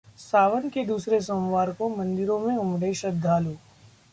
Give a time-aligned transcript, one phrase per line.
[0.19, 3.53] सावन के दूसरे सोमवार को मंदिरों में उमड़े श्रद्धालु